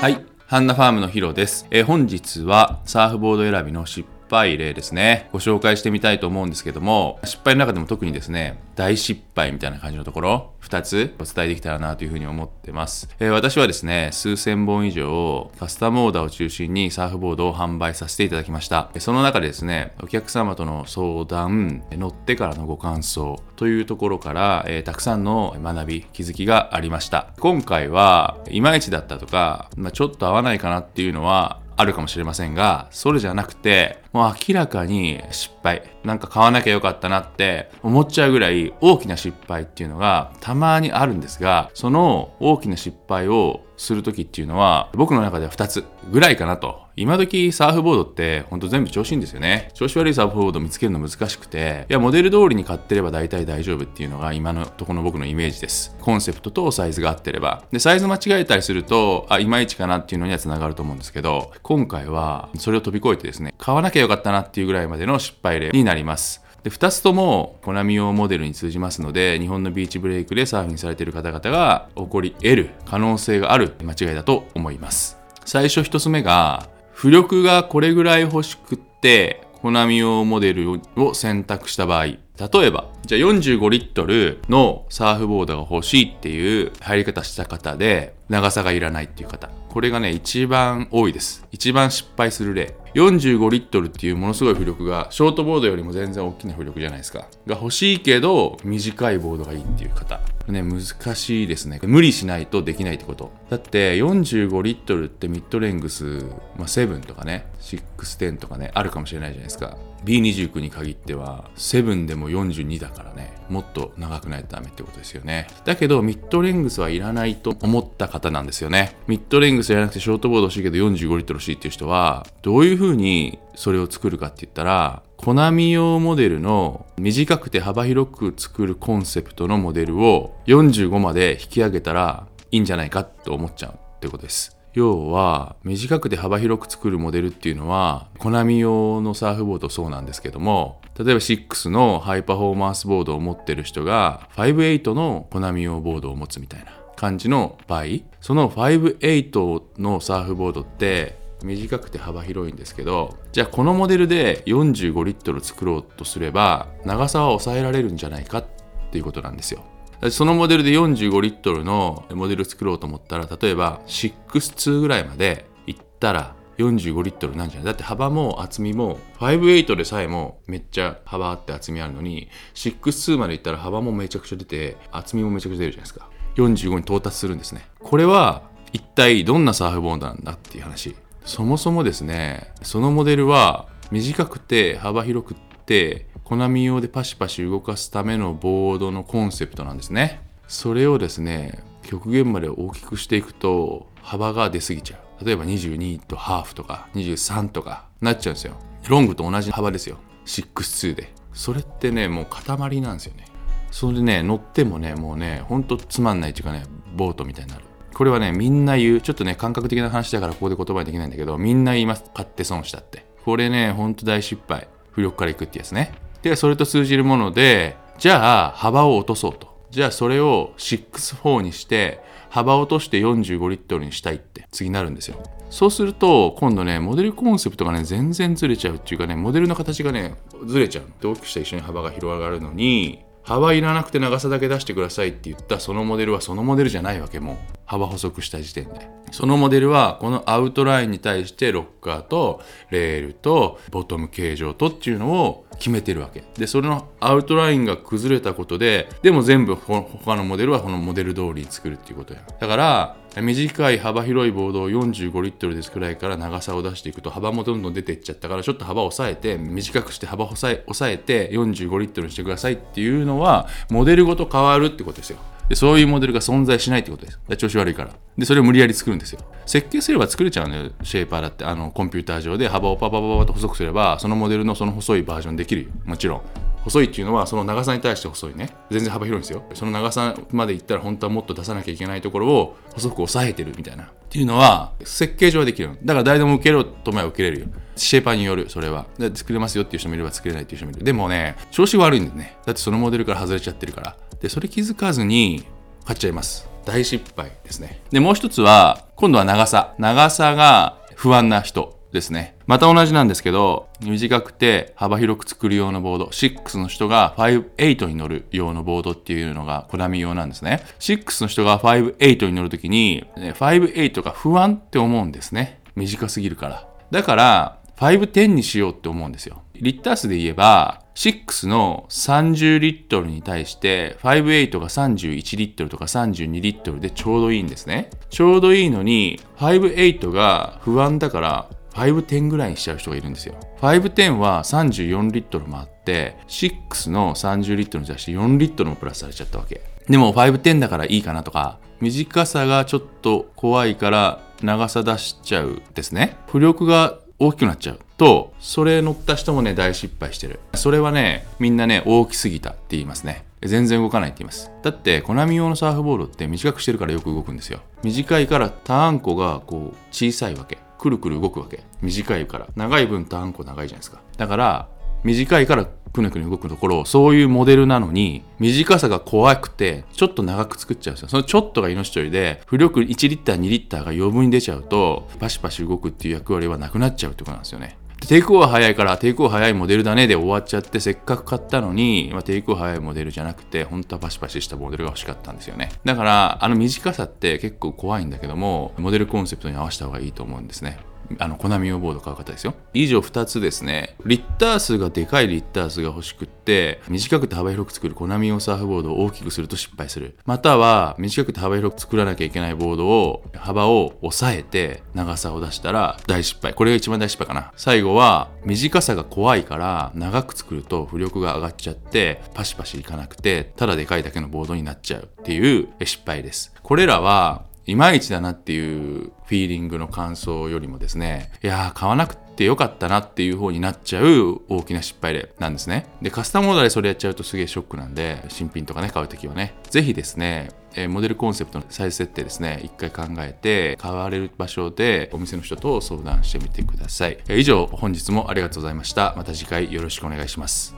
[0.00, 0.24] はい。
[0.46, 1.66] ハンナファームのヒロです。
[1.70, 5.28] えー本日はサーフボード選びの失敗例ですね。
[5.32, 13.08] ご紹介してみたいと思うんですけども、失敗の中でも特にですね、大失敗みたいな感じのところ、2つお伝えできたらなというふうに思ってます。
[13.18, 18.90] えー私はですね、数千本以上カスタムオーダーを中心にサーフボードを販売させていただきました。
[18.98, 27.28] その中でですね、お客様との相談、乗ってからのご感想というところから、えーたくさんの学び、気づきがありました。
[27.40, 35.82] 今回はいまいちだったとか、まあ、ちょっと合わないかなっていうのはあるかもしれませんが、それじゃなくて、もう明らかに失敗。
[36.04, 46.82] なんか買わなきゃよかったなって思っちゃうぐらい大きな失敗っていうのがたまにあるんですが、その大きな失敗をするときっていうのは、僕の中では2つぐらいかなと。
[46.96, 49.70] 今時サーフボードってほんと全部調子いいんですよね。
[49.72, 55.96] 調子悪いサーフボード見つけるの難しくて、いや、モデル通りに買ってれば大体大丈夫っていうのが今のとこの僕のイメージです。
[55.98, 57.64] コンセプトとサイズが合ってれば。
[57.72, 66.44] で、サイズ間違えたりすると、あ、いまいちかなっていうのには繋がると思うんですけど、今回はそれを飛び越えてですね、買わなきゃよかったなっていうぐらいまでの失敗例になります。
[66.62, 75.18] で2つともコナミ用モデルに通じますので日本のビーチブレイクでサーフィンされている方々が起こり得る可能性がある間違いだと思います。
[75.44, 82.04] 最初1つ目が浮力がこれぐらい欲しくってコナミ用モデルを選択した場合。
[82.06, 82.18] 例
[82.66, 89.48] えばじゃあ45リットルのサーフボードが欲しいっていう入り方した方で長さがいらないっていう方。
[89.68, 91.46] これがね一番多いです。
[91.52, 92.74] 一番失敗する例。
[92.94, 97.26] 45リットルっていうものすごい浮力がショートボードよりも全然大きな浮力じゃないですか。
[97.46, 100.20] が欲しいけど短いボードがいいっていう方。
[100.50, 100.80] ね難
[101.14, 101.80] しいですね。
[101.82, 103.32] 無理しないとできないってこと。
[103.48, 106.24] だって45リットルってミッドレングス、
[106.56, 109.76] まあ、7とかね610とかねあるかもしれないじゃないですか。
[110.04, 115.46] B29 に限っては7でも42だからねもっと長くないとダメってことですよね。
[115.64, 118.96] だけどミッドレングスはいらないと思った方なんですよね。
[119.06, 134.56] ミッドレングスじゃなくてショートボード欲しいけど45リットル欲しいっていう人はどういうふうにそれを作るかって言ったらコナミ用モデルの短くて幅広く作るコンセプトのモデルを45まで引き上げたらいいんじゃないかと思っちゃうってことです。
[134.72, 147.84] 要は短くて幅広く作るモデルっていうのはコナミ用のサーフボードそうなんですけども例えば6のハイパフォーマンスボードを持ってる人が58のコナミ用ボードを持つみたいな感じの場合
[148.20, 158.44] その58のサーフボードって短くて幅広いんですけどじゃあこのモデルで45リットル作ろうとすれば長さは抑えられるんじゃないかっ
[158.90, 159.64] ていうことなんですよ。
[160.10, 167.66] そのモデルで45リットルのモデル作ろうと思ったら例えば62ぐらいまでいったら45リットルなんじゃない？
[167.66, 176.08] だって幅も厚みも58でさえもめっちゃ幅あって厚みあるのに62までいったら幅もめちゃくちゃ出て厚みもめちゃくちゃ出るじゃないですか。
[176.36, 177.66] 45に到達するんですね。
[177.78, 178.42] これは
[178.72, 180.94] 一体どんなサーフボードなんだっていう話。
[181.30, 190.22] そもそもですねそのモデルは短くて幅広くってコナミ用でパシパシ動かすためのボードのコンセプトなんですね。
[190.48, 195.24] それをですね極限まで大きくしていくと幅が出過ぎちゃう。
[195.24, 198.54] 例えば22とハーフとか23とかなっちゃうんですよ。
[198.88, 199.98] ロングと同じ幅ですよ。
[200.24, 201.12] 62で。
[201.32, 203.26] それってねもう塊なんですよね。
[203.70, 206.64] それでね乗ってもねもうねほんとつまんないっていうかね
[206.96, 207.69] ボートみたいになる。
[208.00, 209.00] これはねみんな言う。
[209.02, 212.04] ちょっとね感覚的な話だからここで言葉にできないんだけどみんな言います。
[212.14, 213.04] 買って損したって。
[213.26, 214.68] これねほんと大失敗。
[214.96, 215.92] 浮力からいくってやつね。
[216.22, 219.54] でそれと通じるものでじゃあ幅を落とそうと。
[219.68, 225.22] じゃあそれを64にして幅を落として45リットルにしたいって次になるんですよ。
[225.50, 230.14] そうすると今度ねモデルコンセプトがね全然ずれちゃうっていうかねモデルの形がね
[230.46, 237.36] ずれちゃうで大きくした一緒に幅が広がるのに幅いらなくて長さだけ出してくださいって言ったそのモデルはそのモデルじゃないわけもう。
[237.64, 238.88] 幅細くした時点で。
[239.10, 242.40] そのモデルはこのアウトラインに対してロッカーと
[242.70, 246.24] レールとボトム形状とっていうのを決めてるわけ。
[246.38, 252.20] でそのアウトラインが崩れたことででも全部他のモデルはこのモデル通りに作るっていうことや。
[252.40, 265.18] だから短い幅広いボードを45リットルで作らいから長さを出していくと幅もどんどん出ていっちゃったからちょっと幅を抑えて短くして幅を抑え抑えて45リットルにしてくださいっていうのはモデルごと変わるってことですよ。
[265.50, 267.18] でそういうモデルが存在しないってことです。
[267.36, 267.90] 調子悪いから。
[268.16, 269.20] で、それを無理やり作るんですよ。
[269.46, 271.44] 設計すれば作れちゃうのよ、シェイパーだって。
[271.44, 275.70] あの、コンピューター上で幅をパパパパと細くすれば、そのモデルのその細いバージョンできるよ。
[275.84, 276.20] もちろん。
[276.64, 278.50] 細いっていうのはその長さに対して細いね。
[278.70, 279.42] 全然幅広いんですよ。
[279.54, 283.84] その長さまでいったら本当はもっと出さなきゃいけないところを細く抑えてるみたいな。
[283.84, 285.70] っていうのは設計上はできる。
[285.84, 287.46] だから誰でも受けろと思えば受けれるよ。
[287.76, 288.86] シェイパーによる、それは。
[288.98, 290.84] で作れますよっていう人もいれば作れないっていう人もいる。
[290.84, 292.36] でもね、調子悪いんだよね。
[292.44, 293.96] だってそのモデルから外れちゃってるから。
[294.20, 295.44] で、それ気づかずに
[295.84, 296.48] 買っちゃいます。
[296.64, 297.80] 大失敗ですね。
[297.90, 299.74] で、もう一つは、今度は長さ。
[299.78, 302.36] 長さが不安な人ですね。
[302.50, 306.06] また同じなんですけど、短くて幅広く作る用のボード。
[306.06, 310.60] 6の人が5、8に乗る用のボードっていうのがコナミ用なんですね。
[310.80, 315.60] 6の人が5、8に乗るときに、5、8が不安って思うんですね。
[315.76, 316.68] 短すぎるから。
[316.90, 319.42] だから、510にしようって思うんですよ。
[319.54, 327.90] リッター数で言えば、6の30リットルに対して58が31リットルとか32リットルでちょうどいいんですね。
[328.10, 333.34] ちょうどいいのに58が不安だから510ぐらいにしちゃう人がいるんですよ。
[333.60, 339.62] 510は34リットルもあって6の30リットルに対して4リットルもプラスされちゃったわけ。
[339.88, 346.16] でも510だからいいかなとか短さがちょっと怖いから長さ出しちゃうですね。
[346.28, 350.40] 浮力が大きくなっちゃうと、それ乗った人もね、大失敗してる。
[350.54, 353.26] それはね、みんなね、大きすぎたって言いますね。
[353.42, 354.50] 全然動かないって言います。
[354.62, 357.60] だって、コナミ用のサーフボードって短くしてるからよく動くんですよ。
[357.82, 360.56] 短いからターンコがこう小さいわけ。
[360.80, 361.62] くるくる動くわけ。
[361.82, 362.48] 短いから。
[362.56, 364.00] 長い分ターンコ長いじゃないですか。
[364.16, 364.68] だから、
[365.04, 371.08] 短いからくねくね動くところ、そういうモデルなのに、短さが怖くて、ちょっと長く作っちゃうんですよ。
[371.08, 377.76] そのちょっとが命取りで、浮力1リッター、2リッターが余分に出ちゃうと、パシパシ動くっていう役割はなくなっちゃうってことなんですよね。
[378.06, 385.70] テイクオフは早いからテイクオフ早いモデルだねで終わっちゃってせっかく買ったのに、まあ、テイクオフ早いモデルじゃなくて本当はパシパシしたモデルが欲しかったんですよね。
[385.84, 390.78] だからあの短さって結構怖いんだけどもモデルコンセプトに合わせた方がいいと思うんですね。
[391.18, 392.54] あのコナミ用ボード買う方ですよ。
[392.72, 393.96] 以上2つですね。
[394.04, 400.16] リッター数がでかいリッター数が欲しくって短くて幅広く作るコナミ用サーフボードを大きくすると失敗する。
[400.24, 406.54] または短くて幅広く作らなきゃいけないボードを幅を抑えて長さを出したら大失敗。
[406.54, 407.52] これが一番大失敗かな。
[407.56, 416.54] 最後は短さが怖いから長く作ると浮力が上がっちゃってパシパシいかなくてただでかいだけのボードになっちゃうっていう失敗です。
[416.62, 425.86] これらはいまいちだなっていうフィーリングの感想よりもですね、いやー買わなくてよかったなっていう方になっちゃう大きな失敗例なんですね。
[426.02, 437.18] で、カスタムオーダーでそれやっちゃうとすげえショックなんで、新品とかね、買うときはね、ぜひですね、えモデルコンセプトのサイズ設定ですね、一回考えて、買われる場所でお店の人と相談してみてください。
[437.28, 439.14] 以上、本日もありがとうございました。
[439.16, 440.74] また次回よろしくお願いします。